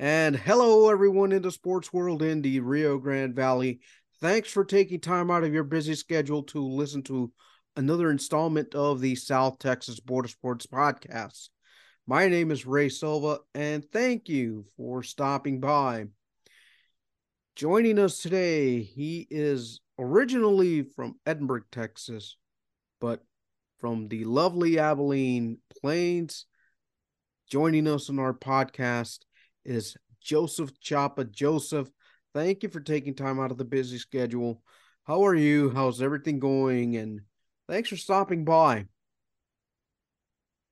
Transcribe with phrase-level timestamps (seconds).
[0.00, 3.80] And hello, everyone in the sports world in the Rio Grande Valley.
[4.22, 7.30] Thanks for taking time out of your busy schedule to listen to
[7.76, 11.50] another installment of the South Texas Border Sports Podcast.
[12.06, 16.06] My name is Ray Silva, and thank you for stopping by.
[17.54, 22.38] Joining us today, he is originally from Edinburg, Texas,
[23.02, 23.22] but
[23.80, 26.46] from the lovely Abilene Plains.
[27.50, 29.18] Joining us on our podcast
[29.70, 31.24] is Joseph Chapa.
[31.24, 31.88] Joseph,
[32.34, 34.62] thank you for taking time out of the busy schedule.
[35.04, 35.70] How are you?
[35.70, 36.96] How's everything going?
[36.96, 37.20] And
[37.68, 38.86] thanks for stopping by.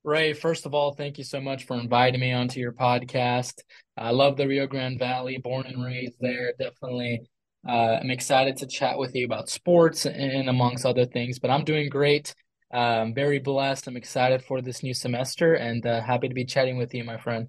[0.05, 3.61] Ray, first of all, thank you so much for inviting me onto your podcast.
[3.97, 6.53] I love the Rio Grande Valley, born and raised there.
[6.59, 7.28] Definitely,
[7.69, 11.39] uh, I'm excited to chat with you about sports and amongst other things.
[11.39, 12.34] But I'm doing great.
[12.73, 13.87] I'm very blessed.
[13.87, 17.19] I'm excited for this new semester and uh, happy to be chatting with you, my
[17.19, 17.48] friend.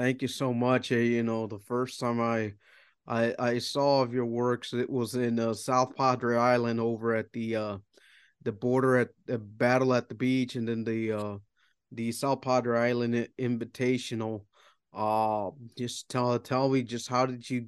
[0.00, 0.90] Thank you so much.
[0.90, 2.54] You know, the first time I
[3.06, 7.30] I I saw of your works, it was in uh, South Padre Island over at
[7.34, 7.78] the uh
[8.42, 11.36] the border at the battle at the beach, and then the uh
[11.92, 14.46] the South Padre Island Invitational.
[14.94, 17.66] Uh, just tell tell me just how did you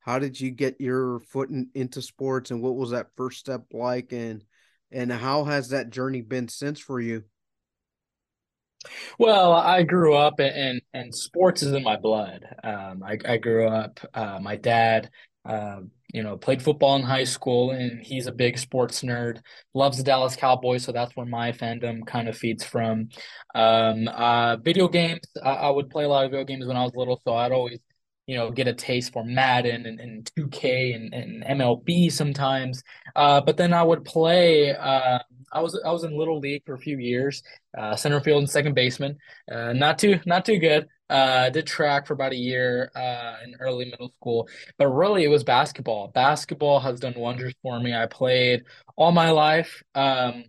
[0.00, 3.62] how did you get your foot in, into sports, and what was that first step
[3.72, 4.44] like, and
[4.90, 7.24] and how has that journey been since for you?
[9.18, 12.44] Well, I grew up and and sports is in my blood.
[12.64, 14.00] Um, I I grew up.
[14.14, 15.10] Uh, my dad,
[15.44, 15.80] uh,
[16.12, 19.40] you know, played football in high school, and he's a big sports nerd.
[19.74, 23.08] Loves the Dallas Cowboys, so that's where my fandom kind of feeds from.
[23.54, 25.20] Um, uh, video games.
[25.42, 27.52] I, I would play a lot of video games when I was little, so I'd
[27.52, 27.78] always
[28.26, 32.82] you know, get a taste for Madden and, and 2K and, and MLB sometimes.
[33.16, 34.74] Uh, but then I would play.
[34.74, 35.18] Uh,
[35.52, 37.42] I was I was in little league for a few years,
[37.76, 39.18] uh, center field and second baseman.
[39.50, 40.88] Uh, not too not too good.
[41.10, 45.28] Uh, did track for about a year uh, in early middle school, but really it
[45.28, 46.08] was basketball.
[46.08, 47.94] Basketball has done wonders for me.
[47.94, 48.64] I played
[48.96, 49.82] all my life.
[49.94, 50.44] Um,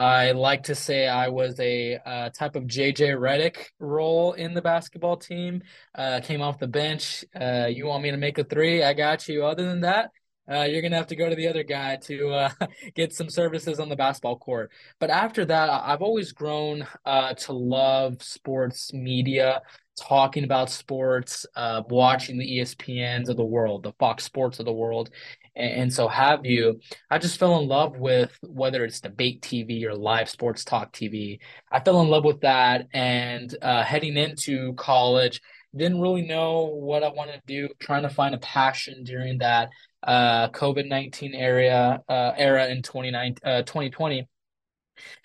[0.00, 4.62] I like to say I was a uh, type of JJ Redick role in the
[4.62, 5.62] basketball team.
[5.94, 7.22] Uh, came off the bench.
[7.38, 8.82] Uh, you want me to make a three?
[8.82, 9.44] I got you.
[9.44, 10.10] Other than that,
[10.50, 12.50] uh, you're gonna have to go to the other guy to uh,
[12.94, 14.70] get some services on the basketball court.
[14.98, 19.62] But after that, I've always grown uh, to love sports media,
[19.98, 21.46] talking about sports,
[21.88, 25.10] watching the ESPNs of the world, the Fox Sports of the world,
[25.56, 26.80] and, and so have you.
[27.10, 31.38] I just fell in love with whether it's debate TV or live sports talk TV.
[31.70, 35.40] I fell in love with that, and uh, heading into college,
[35.76, 37.68] didn't really know what I wanted to do.
[37.78, 39.70] Trying to find a passion during that
[40.02, 44.20] uh, COVID nineteen area uh, era in 2020.
[44.20, 44.24] Uh,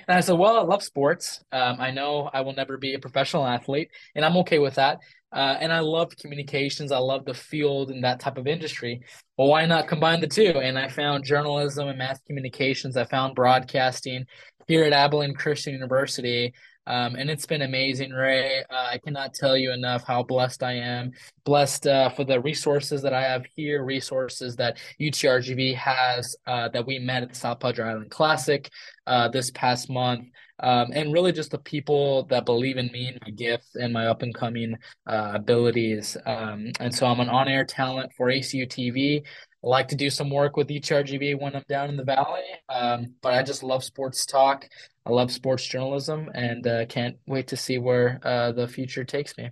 [0.07, 1.43] and I said, well, I love sports.
[1.51, 4.99] Um, I know I will never be a professional athlete, and I'm okay with that.
[5.31, 6.93] Uh, and I love communications.
[6.93, 9.01] I love the field and that type of industry.
[9.37, 10.59] Well, why not combine the two?
[10.59, 12.95] And I found journalism and mass communications.
[12.95, 14.25] I found broadcasting
[14.67, 16.53] here at Abilene Christian University.
[16.88, 18.63] Um, and it's been amazing, Ray.
[18.69, 21.12] Uh, I cannot tell you enough how blessed I am.
[21.44, 26.85] Blessed uh, for the resources that I have here, resources that UTRGV has uh, that
[26.85, 28.69] we met at the South Padre Island Classic
[29.07, 30.25] uh, this past month.
[30.59, 34.07] Um, and really just the people that believe in me and my gifts and my
[34.07, 36.16] up and coming uh, abilities.
[36.25, 39.23] Um, and so I'm an on air talent for ACU TV.
[39.65, 42.43] I like to do some work with UTRGV when I'm down in the valley.
[42.69, 44.67] Um, but I just love sports talk.
[45.07, 49.35] I love sports journalism and uh, can't wait to see where uh, the future takes
[49.37, 49.49] me.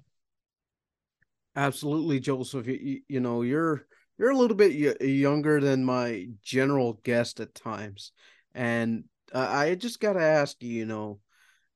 [1.56, 2.68] Absolutely, Joseph.
[2.68, 3.88] You, you know, you're
[4.20, 8.12] you're a little bit younger than my general guest at times,
[8.54, 10.70] and uh, I just got to ask you.
[10.70, 11.20] You know,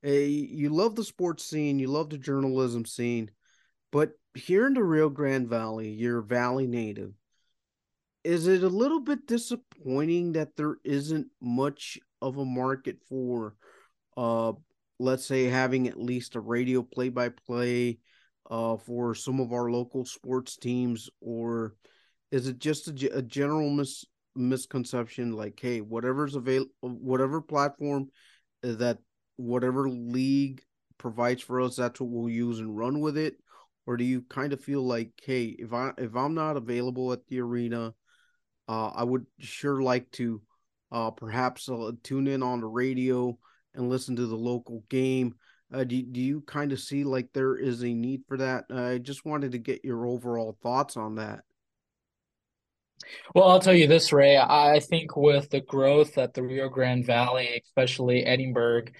[0.04, 3.30] you love the sports scene, you love the journalism scene,
[3.92, 7.14] but here in the Rio Grande Valley, you're Valley native
[8.28, 13.56] is it a little bit disappointing that there isn't much of a market for
[14.18, 14.52] uh
[15.00, 17.98] let's say having at least a radio play by play
[18.52, 21.10] uh for some of our local sports teams?
[21.22, 21.76] Or
[22.30, 24.04] is it just a, a general mis-
[24.36, 28.10] misconception like hey whatever's available whatever platform
[28.62, 28.98] that
[29.38, 30.62] whatever league
[30.98, 33.38] provides for us that's what we'll use and run with it?
[33.86, 37.26] Or do you kind of feel like hey if i if i'm not available at
[37.28, 37.94] the arena
[38.68, 40.42] uh, I would sure like to
[40.92, 43.38] uh, perhaps uh, tune in on the radio
[43.74, 45.36] and listen to the local game.
[45.74, 48.66] Uh, do, do you kind of see like there is a need for that?
[48.74, 51.42] I just wanted to get your overall thoughts on that.
[53.36, 54.38] Well, I'll tell you this, Ray.
[54.38, 58.94] I think with the growth that the Rio Grande Valley, especially Edinburg,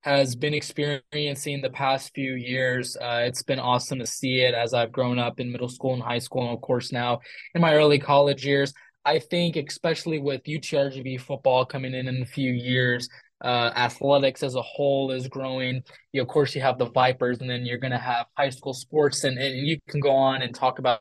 [0.00, 2.96] has been experiencing the past few years.
[2.96, 6.02] Uh, it's been awesome to see it as I've grown up in middle school and
[6.02, 7.20] high school, and of course now
[7.54, 8.72] in my early college years.
[9.04, 13.08] I think, especially with UTRGV football coming in in a few years,
[13.42, 15.82] uh, athletics as a whole is growing.
[16.12, 18.74] You, of course, you have the Vipers, and then you're going to have high school
[18.74, 21.00] sports, and, and you can go on and talk about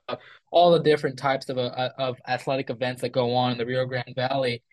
[0.51, 3.85] all the different types of uh, of athletic events that go on in the Rio
[3.85, 4.63] Grande Valley.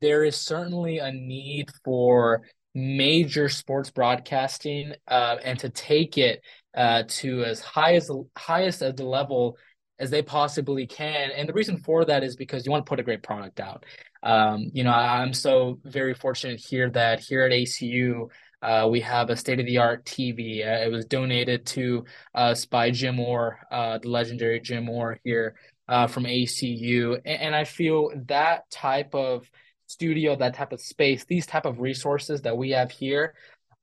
[0.00, 2.42] There is certainly a need for
[2.74, 6.42] major sports broadcasting uh, and to take it
[6.76, 9.56] uh, to as high as the highest as the level
[9.98, 11.30] as they possibly can.
[11.30, 13.84] And the reason for that is because you want to put a great product out.
[14.22, 18.28] Um, you know, I'm so very fortunate here that here at ACU,
[18.62, 20.66] uh, we have a state of the art TV.
[20.66, 22.04] Uh, it was donated to
[22.34, 25.54] us by Jim Moore, uh, the legendary Jim Moore here
[25.88, 27.20] uh, from ACU.
[27.24, 29.48] And, and, I feel that type of
[29.86, 33.34] studio, that type of space, these type of resources that we have here,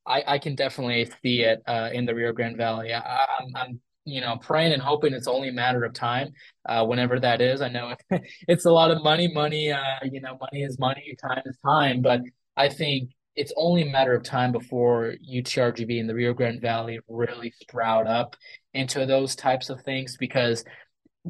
[0.04, 2.92] I, I can definitely see it uh, in the Rio Grande Valley.
[2.92, 6.32] I, I'm, I'm you know, praying and hoping it's only a matter of time,
[6.68, 7.60] uh, whenever that is.
[7.60, 7.94] I know
[8.48, 9.28] it's a lot of money.
[9.32, 11.14] Money, uh, you know, money is money.
[11.20, 12.02] Time is time.
[12.02, 12.22] But
[12.56, 17.00] I think it's only a matter of time before UTRGV and the Rio Grande Valley
[17.08, 18.36] really sprout up
[18.74, 20.64] into those types of things because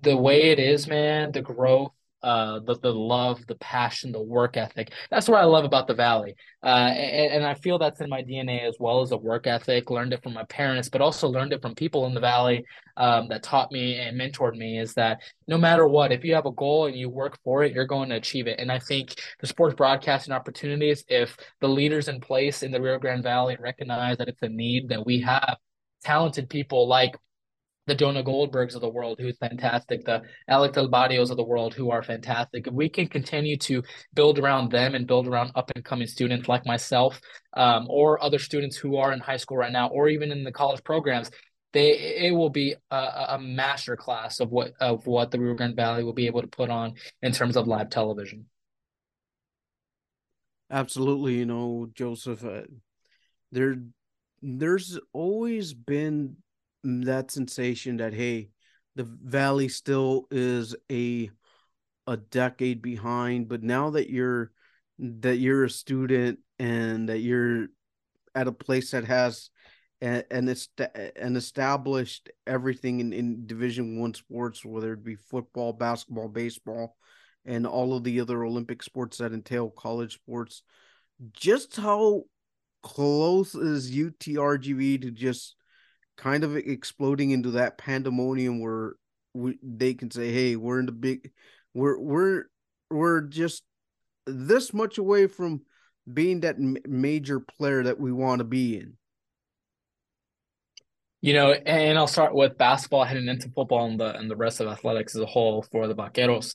[0.00, 1.92] the way it is, man, the growth
[2.22, 4.92] uh, the the love, the passion, the work ethic.
[5.10, 8.22] That's what I love about the Valley, uh, and, and I feel that's in my
[8.22, 9.90] DNA as well as a work ethic.
[9.90, 12.64] Learned it from my parents, but also learned it from people in the Valley
[12.96, 14.78] um, that taught me and mentored me.
[14.78, 17.72] Is that no matter what, if you have a goal and you work for it,
[17.72, 18.58] you're going to achieve it.
[18.58, 22.98] And I think the sports broadcasting opportunities, if the leaders in place in the Rio
[22.98, 25.56] Grande Valley recognize that it's a need that we have
[26.02, 27.16] talented people like
[27.86, 31.74] the Jonah Goldbergs of the world, who's fantastic, the Alec Del Barrios of the world,
[31.74, 32.66] who are fantastic.
[32.66, 33.82] If we can continue to
[34.14, 37.20] build around them and build around up and coming students like myself,
[37.54, 40.52] um, or other students who are in high school right now, or even in the
[40.52, 41.30] college programs,
[41.72, 41.92] they
[42.26, 42.96] it will be a,
[43.30, 46.48] a master class of what of what the Rio Grande Valley will be able to
[46.48, 48.46] put on in terms of live television.
[50.70, 52.44] Absolutely, you know, Joseph.
[52.44, 52.62] Uh,
[53.50, 53.76] there,
[54.40, 56.36] there's always been
[56.84, 58.50] Mm, that sensation that hey,
[58.96, 61.30] the valley still is a
[62.06, 64.52] a decade behind, but now that you're
[64.98, 67.68] that you're a student and that you're
[68.34, 69.50] at a place that has
[70.00, 76.96] an an established everything in, in division one sports whether it be football basketball baseball
[77.44, 80.62] and all of the other olympic sports that entail college sports
[81.32, 82.22] just how
[82.82, 85.54] close is utrgv to just
[86.16, 88.94] kind of exploding into that pandemonium where
[89.34, 91.30] we, they can say, "Hey, we're in the big,
[91.74, 92.44] we're we're
[92.90, 93.62] we're just
[94.26, 95.62] this much away from
[96.12, 98.94] being that major player that we want to be in."
[101.20, 104.60] You know, and I'll start with basketball heading into football and the and the rest
[104.60, 106.54] of athletics as a whole for the Vaqueros.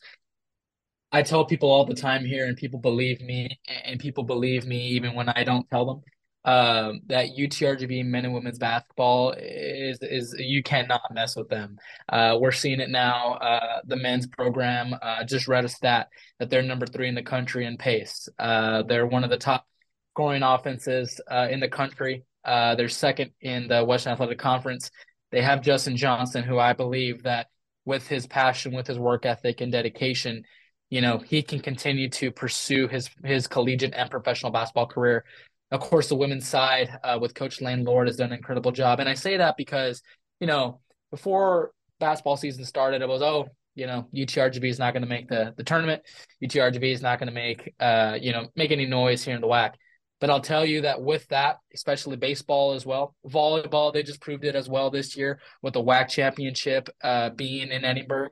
[1.11, 4.87] I tell people all the time here, and people believe me, and people believe me
[4.89, 6.01] even when I don't tell them
[6.47, 11.77] um, that UTRGV men and women's basketball is is you cannot mess with them.
[12.07, 13.33] Uh, we're seeing it now.
[13.33, 16.07] Uh, the men's program uh, just read a stat
[16.39, 18.29] that they're number three in the country in pace.
[18.39, 19.67] Uh, they're one of the top
[20.15, 22.23] scoring offenses uh, in the country.
[22.45, 24.89] Uh, they're second in the Western Athletic Conference.
[25.33, 27.47] They have Justin Johnson, who I believe that
[27.83, 30.45] with his passion, with his work ethic and dedication,
[30.89, 35.25] you know, he can continue to pursue his his collegiate and professional basketball career
[35.71, 38.99] of course, the women's side uh, with Coach Lane Lord has done an incredible job.
[38.99, 40.01] And I say that because,
[40.39, 40.79] you know,
[41.11, 45.27] before basketball season started, it was, oh, you know, UTRGV is not going to make
[45.27, 46.01] the, the tournament.
[46.43, 49.47] UTRGV is not going to make, uh, you know, make any noise here in the
[49.47, 49.73] WAC.
[50.19, 54.45] But I'll tell you that with that, especially baseball as well, volleyball, they just proved
[54.45, 58.31] it as well this year with the WAC championship uh, being in Edinburg.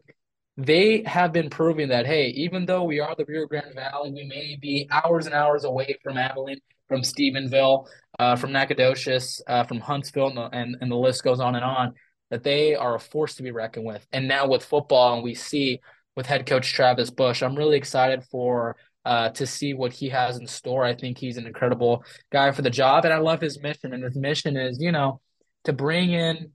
[0.58, 4.24] They have been proving that, hey, even though we are the Rio Grande Valley, we
[4.24, 7.88] may be hours and hours away from Abilene from Stephenville,
[8.20, 11.64] uh, from Nacogdoches, uh, from Huntsville, and the, and, and the list goes on and
[11.64, 11.94] on,
[12.30, 14.06] that they are a force to be reckoned with.
[14.12, 15.80] And now with football, and we see
[16.16, 20.38] with head coach Travis Bush, I'm really excited for uh, to see what he has
[20.38, 20.84] in store.
[20.84, 23.94] I think he's an incredible guy for the job, and I love his mission.
[23.94, 25.22] And his mission is, you know,
[25.66, 26.52] to bring in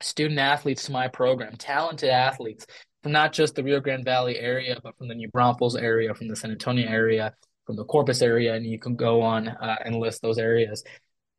[0.00, 2.66] student athletes to my program, talented athletes
[3.02, 6.26] from not just the Rio Grande Valley area, but from the New Braunfels area, from
[6.26, 7.34] the San Antonio area,
[7.66, 10.84] from the Corpus area, and you can go on uh, and list those areas.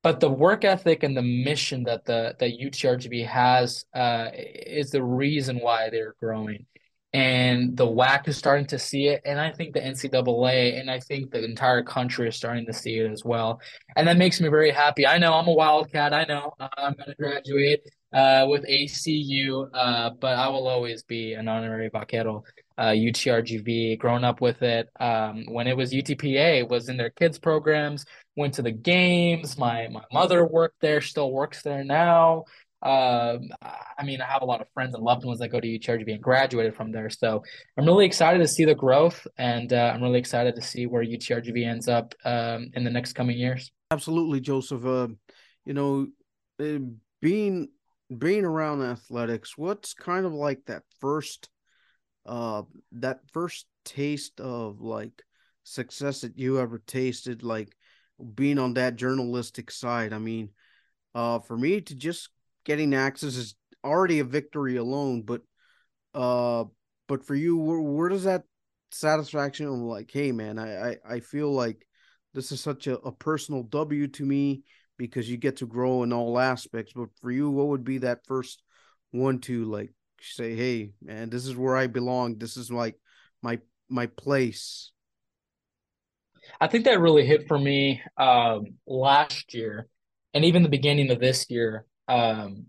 [0.04, 5.04] But the work ethic and the mission that the that UTRGV has uh, is the
[5.04, 6.66] reason why they're growing.
[7.14, 11.00] and the WAC is starting to see it, and I think the NCAA and I
[11.00, 13.62] think the entire country is starting to see it as well,
[13.96, 15.08] and that makes me very happy.
[15.08, 16.14] I know I'm a Wildcat.
[16.14, 17.82] I know I'm going to graduate
[18.14, 22.44] uh, with ACU, uh, but I will always be an honorary vaquero.
[22.78, 24.90] Uh, UTRGV, grown up with it.
[25.00, 28.06] Um, when it was UTPA, was in their kids programs,
[28.36, 29.58] went to the games.
[29.58, 32.46] My my mother worked there, still works there now.
[32.82, 35.68] Um, I mean, I have a lot of friends and loved ones that go to
[35.68, 37.10] UTRGV and graduated from there.
[37.10, 37.42] So
[37.78, 41.04] I'm really excited to see the growth, and uh, I'm really excited to see where
[41.04, 43.72] UTRGV ends up um, in the next coming years.
[43.90, 44.86] Absolutely, Joseph.
[44.86, 45.08] Uh,
[45.66, 46.08] you know,
[46.62, 46.80] uh,
[47.22, 47.70] being
[48.16, 51.50] being around athletics, what's kind of like that first,
[52.26, 52.64] uh,
[52.94, 55.24] that first taste of like
[55.64, 57.76] success that you ever tasted, like
[58.34, 60.14] being on that journalistic side.
[60.14, 60.50] I mean,
[61.14, 62.30] uh, for me to just
[62.64, 65.42] getting access is already a victory alone, but
[66.14, 66.64] uh
[67.08, 68.44] but for you where, where does that
[68.92, 71.86] satisfaction of like, hey man, I, I, I feel like
[72.34, 74.64] this is such a, a personal W to me
[74.98, 76.94] because you get to grow in all aspects.
[76.96, 78.64] But for you, what would be that first
[79.12, 79.92] one to like
[80.22, 82.38] say, hey man, this is where I belong.
[82.38, 82.96] This is like
[83.42, 84.92] my my place.
[86.60, 89.88] I think that really hit for me um, last year
[90.36, 92.68] and even the beginning of this year um,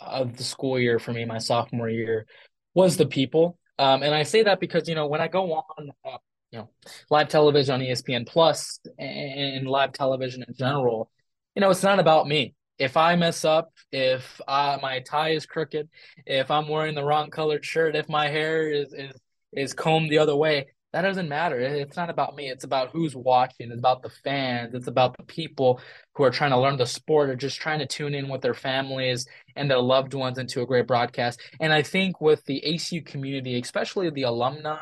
[0.00, 2.26] of the school year for me, my sophomore year,
[2.74, 3.58] was the people.
[3.78, 6.18] Um, and I say that because you know when I go on, uh,
[6.50, 6.70] you know,
[7.10, 11.10] live television on ESPN Plus and live television in general,
[11.54, 12.54] you know, it's not about me.
[12.78, 15.88] If I mess up, if uh, my tie is crooked,
[16.26, 19.12] if I'm wearing the wrong colored shirt, if my hair is is
[19.52, 21.60] is combed the other way, that doesn't matter.
[21.60, 22.48] It's not about me.
[22.48, 23.70] It's about who's watching.
[23.70, 24.74] It's about the fans.
[24.74, 25.80] It's about the people
[26.14, 28.54] who are trying to learn the sport or just trying to tune in with their
[28.54, 31.40] families and their loved ones into a great broadcast.
[31.60, 34.78] And I think with the ACU community, especially the alumni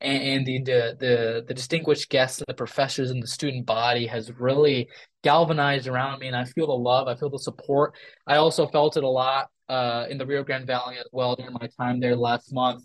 [0.00, 4.88] and, the, the the the distinguished guests, the professors, and the student body has really
[5.22, 6.28] galvanized around me.
[6.28, 7.08] And I feel the love.
[7.08, 7.94] I feel the support.
[8.26, 11.52] I also felt it a lot uh, in the Rio Grande Valley as well during
[11.52, 12.84] my time there last month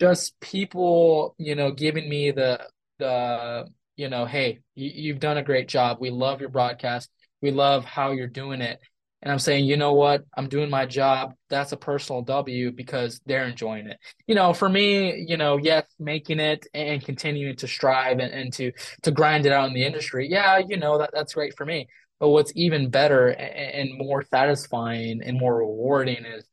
[0.00, 2.60] just people, you know, giving me the
[2.98, 5.98] the you know, hey, you, you've done a great job.
[6.00, 7.10] We love your broadcast.
[7.40, 8.80] We love how you're doing it.
[9.24, 10.22] And I'm saying, you know what?
[10.36, 11.32] I'm doing my job.
[11.48, 13.98] That's a personal W because they're enjoying it.
[14.26, 18.52] You know, for me, you know, yes, making it and continuing to strive and, and
[18.52, 20.28] to to grind it out in the industry.
[20.30, 21.88] Yeah, you know, that that's great for me.
[22.20, 26.44] But what's even better and, and more satisfying and more rewarding is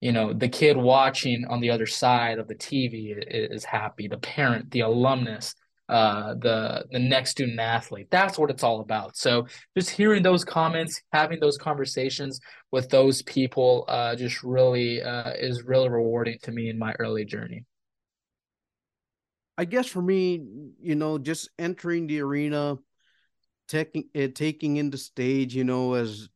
[0.00, 4.18] you know the kid watching on the other side of the tv is, happy the
[4.18, 5.54] parent the alumnus
[5.92, 8.08] uh, the the next student athlete.
[8.10, 9.16] That's what it's all about.
[9.16, 9.46] So
[9.76, 15.62] just hearing those comments having those conversations with those people uh, just really uh, is
[15.62, 17.64] really rewarding to me in my early journey.
[19.58, 20.44] I guess for me
[20.80, 22.78] you know just entering the arena
[23.68, 26.28] taking eh, taking in the stage you know as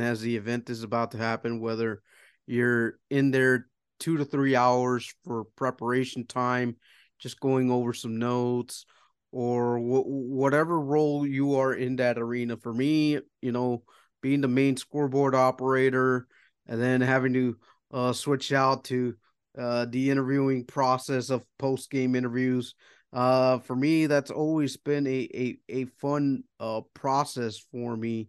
[0.00, 2.02] as the event is about to happen whether
[2.46, 3.66] you're in there
[3.98, 6.76] two to three hours for preparation time,
[7.18, 8.84] just going over some notes
[9.32, 12.56] or wh- whatever role you are in that arena.
[12.56, 13.82] For me, you know,
[14.22, 16.26] being the main scoreboard operator
[16.66, 17.56] and then having to
[17.92, 19.14] uh, switch out to
[19.58, 22.74] uh, the interviewing process of post game interviews.
[23.12, 28.28] Uh, for me, that's always been a a, a fun uh, process for me.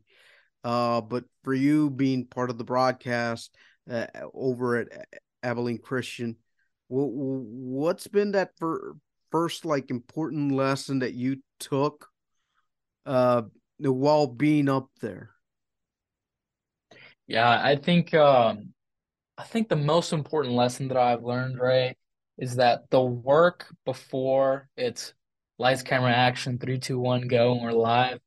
[0.63, 3.55] Uh, but for you being part of the broadcast,
[3.89, 5.07] uh, over at
[5.43, 6.35] Abilene Christian.
[6.89, 8.95] What's been that for
[9.31, 12.09] first like important lesson that you took
[13.05, 13.43] uh,
[13.79, 15.31] while being up there?
[17.27, 18.73] Yeah, I think um,
[19.37, 21.97] I think the most important lesson that I've learned, right,
[22.37, 25.13] is that the work before it's
[25.59, 28.19] lights, camera, action, three, two, one, go, and we're live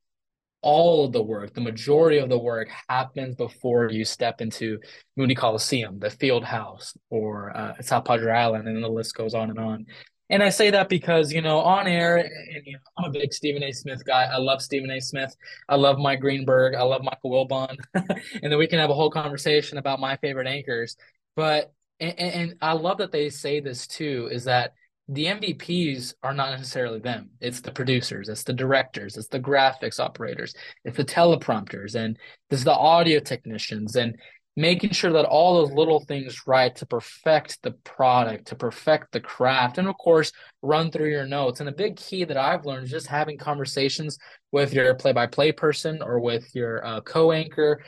[0.61, 4.79] all of the work, the majority of the work happens before you step into
[5.17, 9.49] Moody Coliseum, the field house, or uh, South Padre Island, and the list goes on
[9.49, 9.85] and on.
[10.31, 13.33] And I say that because, you know, on air, and, you know, I'm a big
[13.33, 13.73] Stephen A.
[13.73, 14.23] Smith guy.
[14.23, 15.01] I love Stephen A.
[15.01, 15.35] Smith.
[15.67, 16.73] I love Mike Greenberg.
[16.73, 17.77] I love Michael Wilbon.
[17.93, 20.95] and then we can have a whole conversation about my favorite anchors.
[21.35, 24.73] But, and, and I love that they say this too, is that
[25.09, 27.31] the MVPs are not necessarily them.
[27.41, 32.17] It's the producers, it's the directors, it's the graphics operators, it's the teleprompters, and
[32.49, 34.15] there's the audio technicians, and
[34.57, 39.19] making sure that all those little things right to perfect the product, to perfect the
[39.19, 40.31] craft, and of course,
[40.61, 41.59] run through your notes.
[41.59, 44.17] And a big key that I've learned is just having conversations
[44.51, 47.83] with your play by play person or with your uh, co anchor,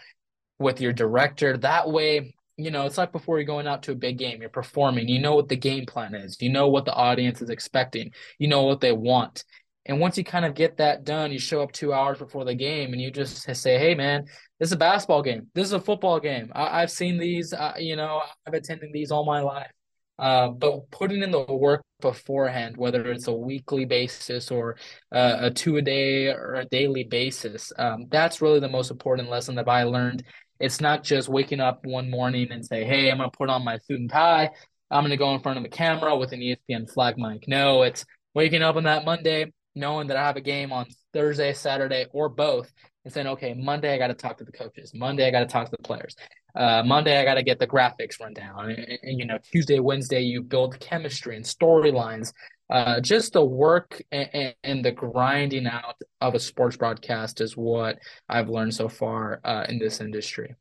[0.60, 1.58] with your director.
[1.58, 4.50] That way, you know, it's like before you're going out to a big game, you're
[4.50, 8.12] performing, you know what the game plan is, you know what the audience is expecting,
[8.38, 9.43] you know what they want.
[9.86, 12.56] And once you kind of get that done, you show up two hours before the
[12.56, 14.25] game and you just say, hey, man,
[14.60, 15.48] this is a basketball game.
[15.54, 16.52] This is a football game.
[16.56, 19.72] I- have seen these, uh, you know, I've attended these all my life.
[20.20, 24.78] Uh, but putting in the work beforehand, whether it's a weekly basis or
[25.12, 29.30] uh, a two a day or a daily basis, um, that's really the most important
[29.30, 30.24] lesson that I learned.
[30.60, 33.66] It's not just waking up one morning and say, "Hey, I'm going to put on
[33.66, 34.52] my suit and tie.
[34.92, 37.82] I'm going to go in front of the camera with an ESPN flag mic." No,
[37.82, 42.06] it's waking up on that Monday, knowing that I have a game on Thursday, Saturday,
[42.12, 42.72] or both,
[43.03, 44.94] and saying, okay, Monday I got to talk to the coaches.
[44.94, 46.15] Monday I got to talk to the players.
[46.56, 48.70] Uh, Monday I got to get the graphics run down.
[48.70, 52.34] And, and, you know, Tuesday, Wednesday you build chemistry and storylines.
[52.70, 58.00] Uh, just the work and, and, the grinding out of a sports broadcast is what
[58.30, 60.56] I've learned so far uh, in this industry.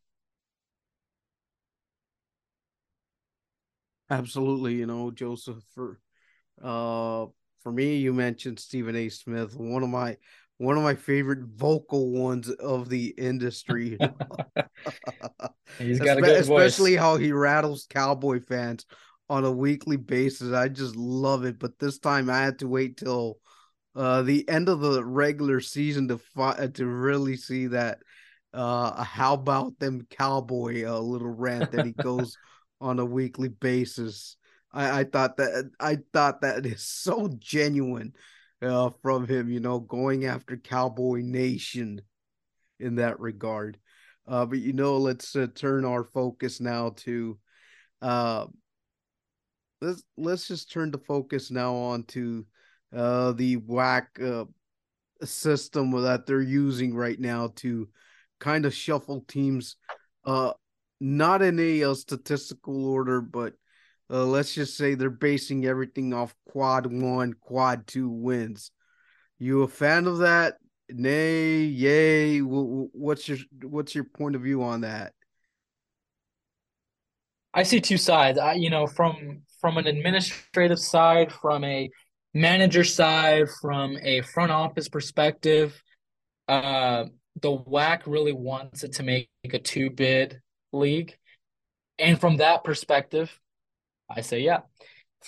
[4.10, 5.62] Absolutely, you know, Joseph.
[5.74, 5.98] For
[6.62, 7.26] uh,
[7.62, 9.08] for me, you mentioned Stephen A.
[9.08, 10.16] Smith, one of my
[10.58, 13.98] one of my favorite vocal ones of the industry.
[15.78, 16.66] He's got a good voice.
[16.66, 18.86] especially how he rattles cowboy fans
[19.28, 20.52] on a weekly basis.
[20.52, 21.58] I just love it.
[21.58, 23.38] But this time I had to wait till
[23.96, 27.98] uh, the end of the regular season to fi- to really see that
[28.54, 32.36] uh, how about them cowboy uh, little rant that he goes
[32.80, 34.36] on a weekly basis.
[34.72, 38.14] I, I thought that I thought that is so genuine
[38.60, 42.00] uh, from him, you know, going after Cowboy Nation
[42.78, 43.78] in that regard.
[44.26, 47.38] Uh, but you know, let's uh, turn our focus now to
[48.00, 48.46] uh,
[49.80, 52.46] let's let's just turn the focus now on to
[52.94, 54.44] uh, the WAC uh,
[55.24, 57.88] system that they're using right now to
[58.38, 59.76] kind of shuffle teams,
[60.24, 60.52] uh,
[61.00, 63.54] not in a, a uh, statistical order, but
[64.12, 68.70] uh, let's just say they're basing everything off quad one, quad two wins.
[69.38, 70.58] You a fan of that?
[70.90, 72.40] Nay, yay.
[72.40, 75.14] What's your what's your point of view on that?
[77.54, 78.38] I see two sides.
[78.38, 81.88] I, you know, from from an administrative side, from a
[82.34, 85.82] manager side, from a front office perspective,
[86.48, 87.04] uh,
[87.40, 90.40] the WAC really wants it to make a two bid
[90.72, 91.16] league,
[91.98, 93.38] and from that perspective,
[94.14, 94.60] I say, yeah.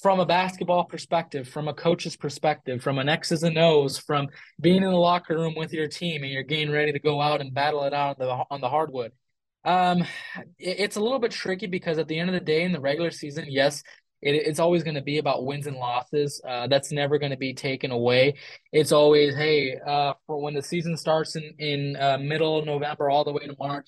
[0.02, 4.28] From a basketball perspective, from a coach's perspective, from an X's and O's, from
[4.60, 7.40] being in the locker room with your team and you're getting ready to go out
[7.40, 9.12] and battle it out on the, on the hardwood.
[9.64, 10.02] Um,
[10.58, 12.80] it, it's a little bit tricky because at the end of the day, in the
[12.80, 13.84] regular season, yes,
[14.20, 16.40] it, it's always going to be about wins and losses.
[16.46, 18.34] Uh, that's never going to be taken away.
[18.72, 23.24] It's always, hey, uh, for when the season starts in in uh, middle November all
[23.24, 23.86] the way to March,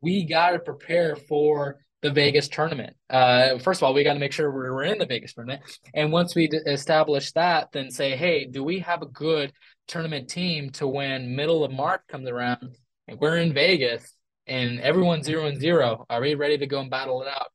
[0.00, 2.96] we got to prepare for the Vegas tournament.
[3.10, 5.62] Uh, first of all, we got to make sure we're, in the Vegas tournament.
[5.94, 9.52] And once we d- establish that, then say, hey, do we have a good
[9.88, 12.76] tournament team to when middle of March comes around
[13.08, 14.14] and we're in Vegas
[14.46, 16.06] and everyone's zero and zero?
[16.08, 17.48] Are we ready to go and battle it out?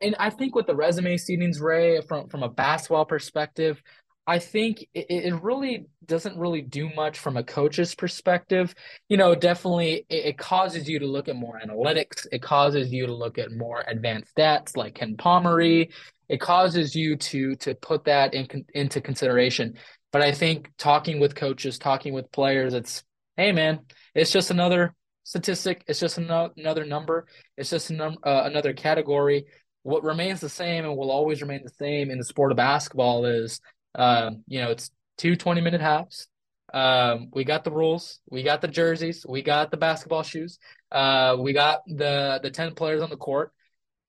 [0.00, 3.82] And I think with the resume seedings, Ray, from from a basketball perspective,
[4.28, 8.74] I think it, it really doesn't really do much from a coach's perspective.
[9.08, 12.26] You know, definitely it, it, causes you to look at more analytics.
[12.30, 15.90] It causes you to look at more advanced stats like KenPomeroy.
[16.28, 19.78] It causes you to to put that in, into consideration.
[20.12, 23.02] But I think talking with coaches, talking with players, it's
[23.38, 23.80] hey man,
[24.14, 25.84] it's just another statistic.
[25.86, 27.26] It's just another number.
[27.56, 29.46] It's just num- uh, another category.
[29.84, 33.24] What remains the same and will always remain the same in the sport of basketball
[33.24, 33.62] is
[33.94, 36.28] um, you know, it's two 20 minute halves.
[36.72, 40.58] Um, we got the rules, we got the jerseys, we got the basketball shoes,
[40.92, 43.52] uh, we got the the 10 players on the court.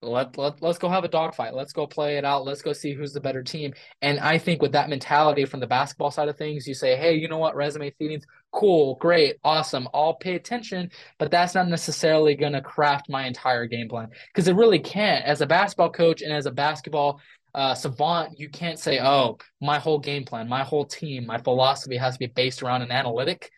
[0.01, 1.53] Let, let let's go have a dogfight.
[1.53, 2.45] Let's go play it out.
[2.45, 3.73] Let's go see who's the better team.
[4.01, 7.15] And I think with that mentality from the basketball side of things, you say, hey,
[7.15, 9.89] you know what, resume seedings, cool, great, awesome.
[9.93, 14.47] I'll pay attention, but that's not necessarily going to craft my entire game plan because
[14.47, 15.25] it really can't.
[15.25, 17.19] As a basketball coach and as a basketball
[17.59, 21.97] uh, savant, you can't say, oh, my whole game plan, my whole team, my philosophy
[21.97, 23.51] has to be based around an analytic.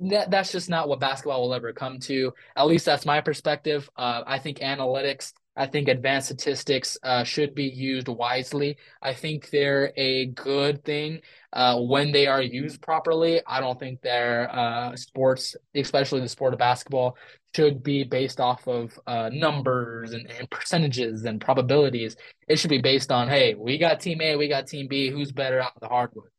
[0.00, 2.32] That, that's just not what basketball will ever come to.
[2.56, 3.88] At least that's my perspective.
[3.96, 8.76] Uh, I think analytics, I think advanced statistics uh, should be used wisely.
[9.00, 11.20] I think they're a good thing
[11.52, 13.40] uh, when they are used properly.
[13.46, 17.16] I don't think they're uh, sports, especially the sport of basketball,
[17.54, 22.16] should be based off of uh, numbers and, and, percentages and probabilities.
[22.48, 25.30] It should be based on, hey, we got team A, we got team B, who's
[25.30, 26.30] better out of the hardwood.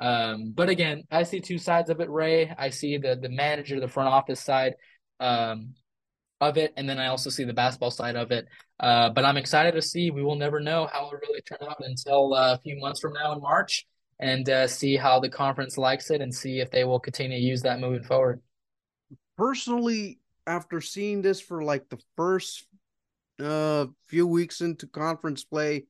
[0.00, 2.52] Um, but again, I see two sides of it, Ray.
[2.58, 4.74] I see the the manager, the front office side
[5.20, 5.74] um,
[6.48, 8.46] of it, and then I also see the basketball side of it.
[8.80, 10.10] Uh, but I'm excited to see.
[10.10, 13.12] We will never know how it really turn out until uh, a few months from
[13.12, 13.86] now in March,
[14.20, 17.44] and uh, see how the conference likes it, and see if they will continue to
[17.44, 18.40] use that moving forward.
[19.36, 22.66] Personally, after seeing this for like the first
[23.42, 25.86] uh few weeks into conference play,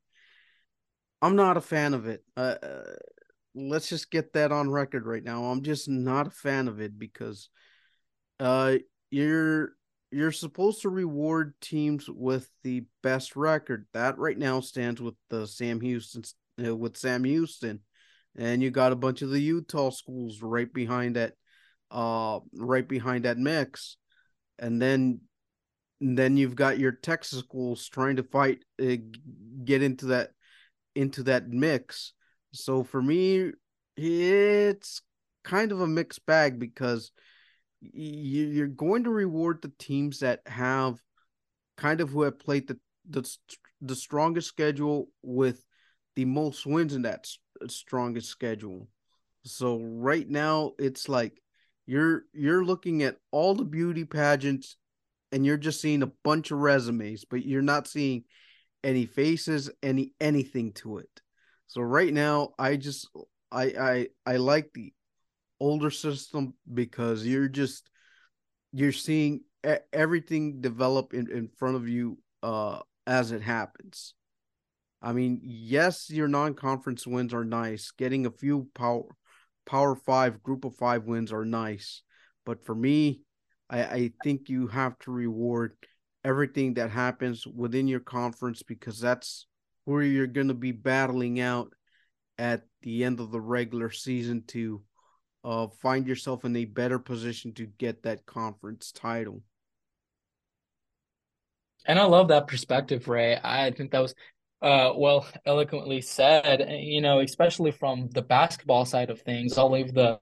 [1.20, 2.24] I'm not a fan of it.
[2.36, 2.94] Uh, uh,
[3.54, 5.44] let's just get that on record right now.
[5.44, 7.48] I'm just not a fan of it because
[9.10, 9.70] you're
[10.14, 13.86] you're supposed to reward teams with the best record.
[13.92, 16.22] That right now stands with the Sam Houston
[16.64, 17.80] uh, with Sam Houston,
[18.36, 21.32] and you got a bunch of the Utah schools right behind that,
[21.90, 23.96] uh, right behind that mix,
[24.60, 25.20] and then,
[26.00, 28.96] and then you've got your Texas schools trying to fight, uh,
[29.64, 30.30] get into that,
[30.94, 32.12] into that mix.
[32.52, 33.50] So for me,
[33.96, 35.02] it's
[35.42, 37.10] kind of a mixed bag because
[37.92, 41.00] you're going to reward the teams that have
[41.76, 43.28] kind of who have played the the,
[43.82, 45.64] the strongest schedule with
[46.16, 47.26] the most wins in that
[47.68, 48.88] strongest schedule.
[49.44, 51.40] So right now it's like
[51.86, 54.76] you're you're looking at all the beauty pageants
[55.32, 58.24] and you're just seeing a bunch of resumes, but you're not seeing
[58.82, 61.20] any faces, any anything to it.
[61.66, 63.08] So right now I just
[63.50, 64.92] I I I like the
[65.64, 67.88] older system because you're just
[68.72, 69.40] you're seeing
[69.92, 74.14] everything develop in, in front of you uh as it happens.
[75.00, 77.90] I mean, yes, your non-conference wins are nice.
[77.90, 79.04] Getting a few power
[79.66, 82.02] power five, group of five wins are nice.
[82.44, 83.22] But for me,
[83.70, 85.76] I, I think you have to reward
[86.24, 89.46] everything that happens within your conference because that's
[89.84, 91.72] where you're going to be battling out
[92.38, 94.82] at the end of the regular season to
[95.44, 99.42] uh, find yourself in a better position to get that conference title.
[101.86, 103.38] And I love that perspective, Ray.
[103.42, 104.14] I think that was
[104.62, 106.66] uh, well eloquently said.
[106.70, 109.58] You know, especially from the basketball side of things.
[109.58, 110.18] I'll leave the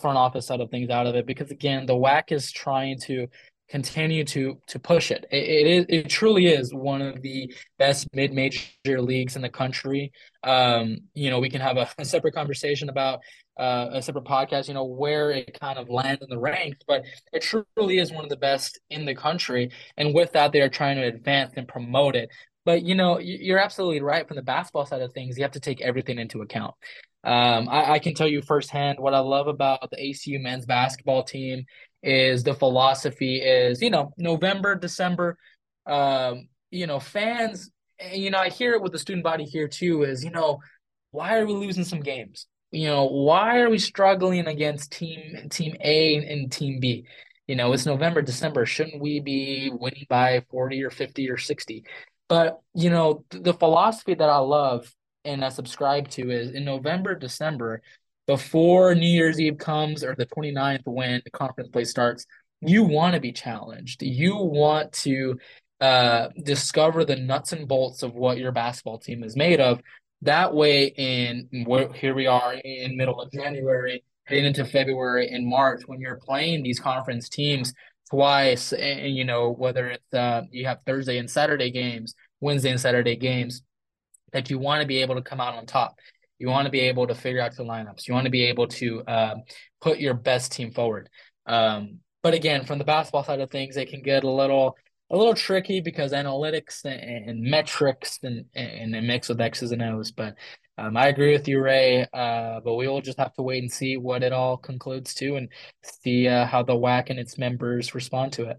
[0.00, 3.26] front office side of things out of it because again, the WAC is trying to
[3.68, 5.26] continue to to push it.
[5.30, 9.50] It, it is it truly is one of the best mid major leagues in the
[9.50, 10.12] country.
[10.42, 13.20] Um, you know, we can have a, a separate conversation about
[13.58, 14.68] uh, a separate podcast.
[14.68, 18.24] You know where it kind of lands in the ranks, but it truly is one
[18.24, 19.70] of the best in the country.
[19.96, 22.30] And with that, they are trying to advance and promote it.
[22.64, 24.26] But you know, you're absolutely right.
[24.26, 26.74] From the basketball side of things, you have to take everything into account.
[27.24, 31.24] Um, I, I, can tell you firsthand what I love about the ACU men's basketball
[31.24, 31.64] team
[32.00, 35.36] is the philosophy is you know November December
[35.86, 37.70] um you know fans
[38.12, 40.60] you know I hear it with the student body here too is you know
[41.10, 45.74] why are we losing some games you know why are we struggling against team team
[45.80, 47.06] A and team B
[47.46, 51.84] you know it's November December shouldn't we be winning by 40 or 50 or 60
[52.28, 54.92] but you know the philosophy that I love
[55.24, 57.82] and I subscribe to is in November December
[58.26, 62.26] before New Year's Eve comes or the 29th when the conference play starts,
[62.60, 64.02] you want to be challenged.
[64.02, 65.38] You want to
[65.80, 69.80] uh, discover the nuts and bolts of what your basketball team is made of.
[70.22, 75.46] That way, in where here we are in middle of January, heading into February and
[75.46, 77.74] March, when you're playing these conference teams
[78.10, 82.80] twice, and you know whether it's uh, you have Thursday and Saturday games, Wednesday and
[82.80, 83.62] Saturday games,
[84.32, 85.96] that you want to be able to come out on top.
[86.38, 88.08] You want to be able to figure out the lineups.
[88.08, 89.34] You want to be able to uh,
[89.80, 91.08] put your best team forward.
[91.46, 94.76] Um, but again, from the basketball side of things, it can get a little
[95.10, 99.82] a little tricky because analytics and, and metrics and, and a mix with X's and
[99.82, 100.10] O's.
[100.10, 100.34] But
[100.78, 102.06] um, I agree with you, Ray.
[102.12, 105.36] Uh, but we will just have to wait and see what it all concludes to
[105.36, 105.48] and
[105.82, 108.56] see uh, how the WAC and its members respond to it.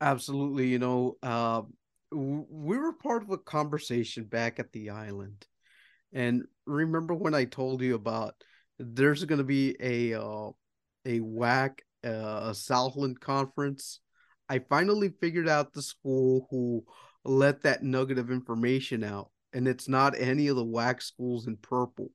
[0.00, 0.68] Absolutely.
[0.68, 1.62] You know, uh,
[2.12, 5.46] we were part of a conversation back at the island.
[6.12, 8.34] And remember when I told you about
[8.78, 10.50] there's going to be a uh,
[11.04, 14.00] a WAC uh, a Southland conference?
[14.50, 16.84] I finally figured out the school who
[17.24, 21.56] let that nugget of information out, and it's not any of the WAC schools in
[21.56, 22.10] purple.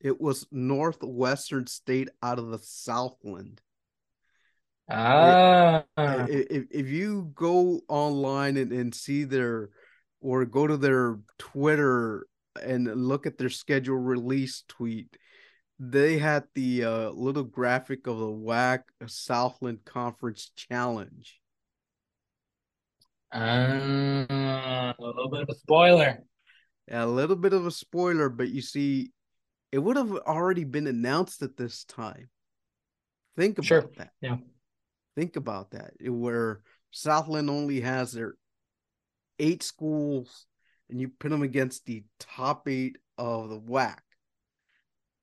[0.00, 3.60] It was Northwestern State out of the Southland.
[4.90, 5.84] Ah.
[5.96, 9.70] If, if you go online and, and see their
[10.20, 12.26] or go to their Twitter
[12.60, 15.16] and look at their schedule release tweet,
[15.78, 21.40] they had the uh, little graphic of the WAC Southland Conference Challenge.
[23.34, 26.18] Uh, a little bit of a spoiler.
[26.88, 29.10] Yeah, a little bit of a spoiler, but you see,
[29.72, 32.28] it would have already been announced at this time.
[33.36, 33.90] Think about sure.
[33.96, 34.10] that.
[34.20, 34.36] Yeah.
[35.16, 35.94] Think about that.
[36.00, 38.34] Where Southland only has their
[39.38, 40.46] eight schools,
[40.88, 43.98] and you put them against the top eight of the WAC.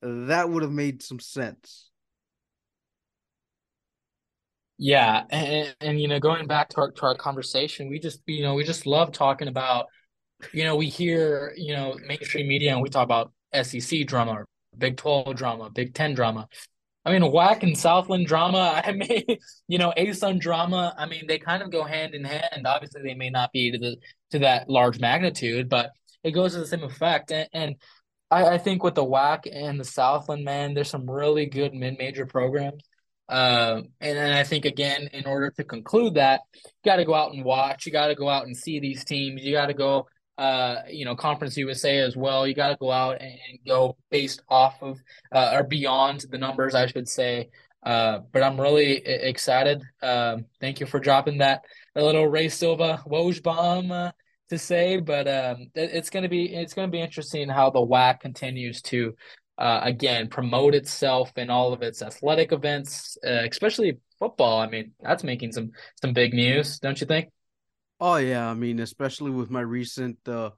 [0.02, 1.91] That would have made some sense.
[4.84, 8.42] Yeah, and, and you know, going back to our to our conversation, we just you
[8.42, 9.86] know we just love talking about,
[10.54, 14.44] you know, we hear you know mainstream media and we talk about SEC drama,
[14.76, 16.48] Big Twelve drama, Big Ten drama.
[17.06, 18.82] I mean, WAC and Southland drama.
[18.86, 19.24] I mean,
[19.68, 20.96] you know, ASUN drama.
[20.98, 22.66] I mean, they kind of go hand in hand.
[22.66, 23.98] Obviously, they may not be to the
[24.32, 25.92] to that large magnitude, but
[26.24, 27.32] it goes to the same effect.
[27.32, 27.76] And, and
[28.32, 32.00] I, I think with the WAC and the Southland, man, there's some really good mid
[32.00, 32.82] major programs
[33.30, 37.14] uh, and then I think again, in order to conclude that, you got to go
[37.14, 37.86] out and watch.
[37.86, 39.44] You got to go out and see these teams.
[39.44, 40.08] You got to go,
[40.38, 42.46] uh, you know, Conference USA as well.
[42.46, 43.32] You got to go out and,
[43.66, 45.00] go based off of
[45.32, 47.50] uh, or beyond the numbers, I should say.
[47.84, 49.82] Uh, but I'm really excited.
[50.02, 51.62] Um, thank you for dropping that
[51.96, 54.12] a little Ray Silva Woj bomb uh,
[54.50, 54.98] to say.
[54.98, 59.16] But um, it, it's gonna be it's gonna be interesting how the WAC continues to
[59.62, 64.60] uh, again promote itself in all of its athletic events, uh, especially football.
[64.60, 65.70] I mean, that's making some
[66.02, 67.30] some big news, don't you think?
[68.00, 70.50] Oh yeah, I mean, especially with my recent uh,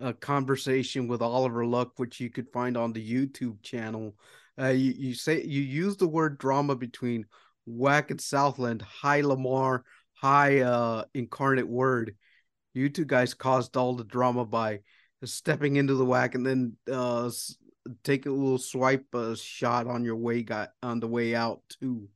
[0.00, 4.14] uh conversation with Oliver Luck, which you could find on the YouTube channel.
[4.60, 7.24] Uh, you, you say you use the word drama between
[7.66, 12.14] WAC and Southland, high Lamar, high uh, incarnate word.
[12.74, 14.80] You two guys caused all the drama by
[15.24, 17.30] stepping into the WAC and then uh,
[18.04, 22.08] take a little swipe uh, shot on your way got on the way out too.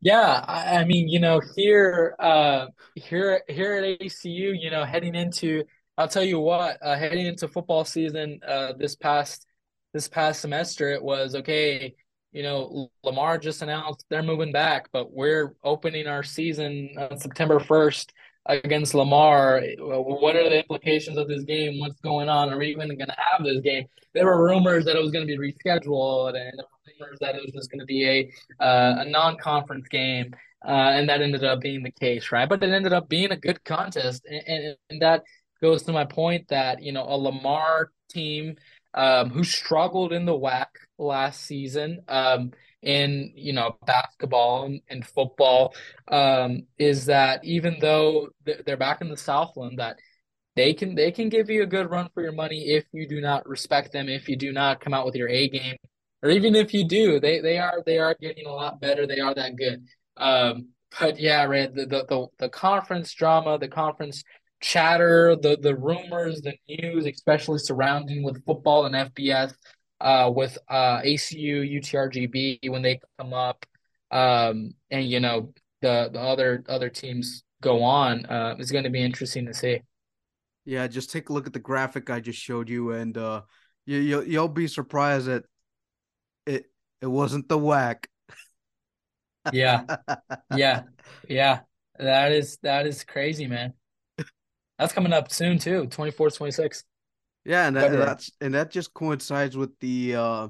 [0.00, 5.16] Yeah, I, I mean, you know, here, uh, here, here at ACU, you know, heading
[5.16, 5.64] into,
[5.96, 9.44] I'll tell you what, uh, heading into football season, uh, this past,
[9.92, 11.96] this past semester, it was okay.
[12.30, 17.58] You know, Lamar just announced they're moving back, but we're opening our season on September
[17.58, 18.12] first
[18.48, 19.62] against Lamar.
[19.78, 21.78] What are the implications of this game?
[21.78, 22.52] What's going on?
[22.52, 23.86] Are we even going to have this game?
[24.14, 26.60] There were rumors that it was going to be rescheduled, and
[27.00, 30.34] rumors that it was just going to be a uh, a non-conference game,
[30.66, 32.48] uh, and that ended up being the case, right?
[32.48, 35.22] But it ended up being a good contest, and, and, and that
[35.60, 38.56] goes to my point that you know a Lamar team
[38.94, 40.66] um, who struggled in the WAC
[40.98, 42.02] last season.
[42.08, 45.74] Um, in you know basketball and, and football
[46.08, 48.28] um, is that even though
[48.64, 49.96] they're back in the Southland, that
[50.54, 53.20] they can they can give you a good run for your money if you do
[53.20, 55.76] not respect them, if you do not come out with your A game,
[56.22, 59.06] or even if you do, they they are they are getting a lot better.
[59.06, 59.86] They are that good.
[60.16, 64.22] Um, but yeah, right, the, the the the conference drama, the conference
[64.60, 69.52] chatter, the the rumors, the news, especially surrounding with football and FBS
[70.00, 73.64] uh, with uh, ACU, UTRGV when they come up,
[74.10, 78.26] um, and you know the the other other teams go on.
[78.26, 79.80] Uh, it's going to be interesting to see.
[80.64, 83.42] Yeah, just take a look at the graphic I just showed you, and uh,
[83.86, 85.44] you you'll, you'll be surprised that
[86.46, 86.66] it
[87.00, 88.04] it wasn't the WAC.
[89.52, 89.84] yeah,
[90.56, 90.82] yeah,
[91.28, 91.60] yeah.
[91.98, 93.72] That is that is crazy, man.
[94.78, 96.84] That's coming up soon too, 24th, 26th.
[97.44, 100.48] Yeah, and that, that's and that just coincides with the uh,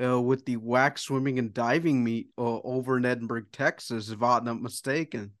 [0.00, 4.44] uh with the WAC swimming and diving meet uh, over in Edinburg, Texas, if I'm
[4.44, 5.32] not mistaken.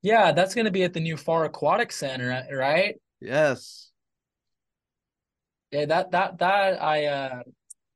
[0.00, 3.00] Yeah, that's going to be at the new Far Aquatic Center, right?
[3.20, 3.90] Yes.
[5.70, 7.42] Yeah, that that that I uh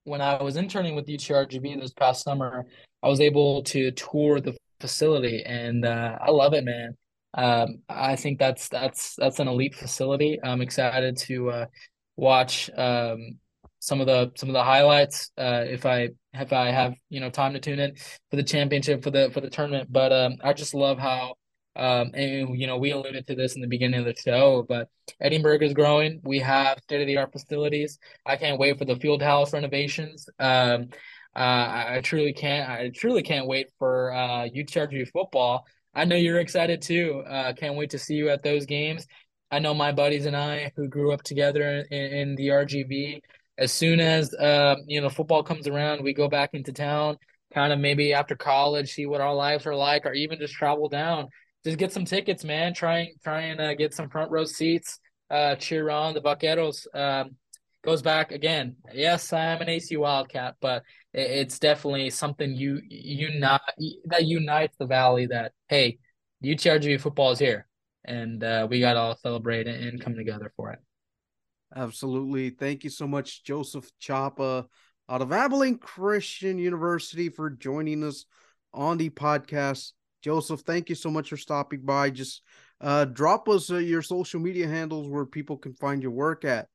[0.04, 2.64] when I was interning with UTRGV this past summer,
[3.02, 6.96] I was able to tour the facility and uh, I love it, man.
[7.36, 10.38] Um, I think that's that's that's an elite facility.
[10.42, 11.66] I'm excited to uh,
[12.16, 13.38] watch um,
[13.78, 17.30] some of the some of the highlights uh, if I if I have you know
[17.30, 17.94] time to tune in
[18.30, 19.92] for the championship for the for the tournament.
[19.92, 21.34] But um, I just love how
[21.76, 24.88] um, and you know we alluded to this in the beginning of the show, but
[25.20, 26.20] Edinburg is growing.
[26.24, 27.98] We have state of the art facilities.
[28.24, 30.26] I can't wait for the field house renovations.
[30.38, 30.88] Um,
[31.36, 32.70] uh, I, truly can't.
[32.70, 37.24] I truly can't wait for uh, UTRG football I know you're excited too.
[37.26, 39.06] Uh, can't wait to see you at those games.
[39.50, 43.20] I know my buddies and I who grew up together in, in the RGV.
[43.56, 47.16] As soon as uh, you know football comes around, we go back into town.
[47.54, 50.90] Kind of maybe after college, see what our lives are like, or even just travel
[50.90, 51.28] down.
[51.64, 52.74] Just get some tickets, man.
[52.74, 54.98] Try try and uh, get some front row seats.
[55.30, 56.86] Uh, cheer on the Vaqueros.
[56.94, 57.36] Um,
[57.82, 58.76] goes back again.
[58.92, 60.82] Yes, I'm an AC Wildcat, but
[61.16, 63.60] it's definitely something you unite
[64.04, 65.26] that unites the valley.
[65.26, 65.98] That hey,
[66.44, 67.66] UTRGV football is here,
[68.04, 70.78] and uh, we got to all celebrate and come together for it.
[71.74, 74.66] Absolutely, thank you so much, Joseph Chapa,
[75.08, 78.26] out of Abilene Christian University, for joining us
[78.74, 79.92] on the podcast.
[80.22, 82.10] Joseph, thank you so much for stopping by.
[82.10, 82.42] Just
[82.80, 86.68] uh, drop us uh, your social media handles where people can find your work at.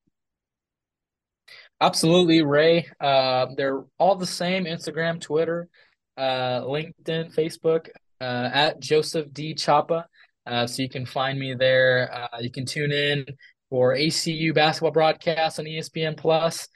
[1.81, 2.87] Absolutely, Ray.
[2.99, 5.67] Uh, they're all the same Instagram, Twitter,
[6.15, 7.89] uh, LinkedIn, Facebook,
[8.21, 9.55] uh, at Joseph D.
[9.55, 10.05] Chapa.
[10.45, 12.11] Uh, so you can find me there.
[12.13, 13.25] Uh, you can tune in
[13.71, 16.67] for ACU basketball broadcasts on ESPN Plus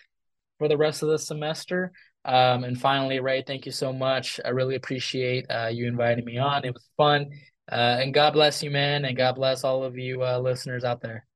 [0.58, 1.92] for the rest of the semester.
[2.24, 4.40] Um, and finally, Ray, thank you so much.
[4.44, 6.66] I really appreciate uh, you inviting me on.
[6.66, 7.30] It was fun.
[7.68, 9.06] And God bless you, man.
[9.06, 11.28] And God bless all of you listeners out there.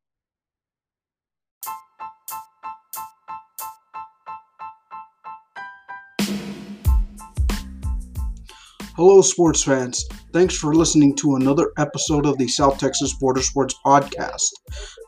[8.99, 10.05] Hello, sports fans.
[10.33, 14.49] Thanks for listening to another episode of the South Texas Border Sports Podcast.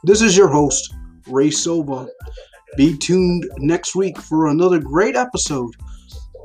[0.05, 0.95] This is your host,
[1.27, 2.07] Ray Silva.
[2.77, 5.75] Be tuned next week for another great episode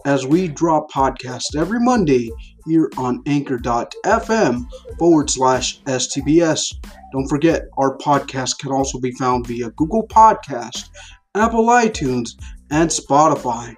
[0.07, 2.33] as we drop podcasts every Monday
[2.67, 4.67] here on anchor.fm
[4.99, 6.75] forward slash STBS.
[7.13, 10.89] Don't forget, our podcast can also be found via Google Podcast,
[11.37, 12.31] Apple iTunes,
[12.73, 13.73] and Spotify.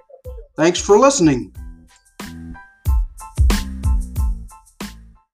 [0.57, 1.53] Thanks for listening.